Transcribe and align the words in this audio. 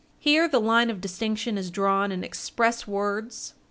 421 0.21 0.33
Here 0.33 0.47
the 0.49 0.59
line 0.67 0.89
of 0.89 0.99
distinction 0.99 1.59
is 1.59 1.69
drawn 1.69 2.11
in 2.11 2.23
express 2.23 2.87
words. 2.87 3.53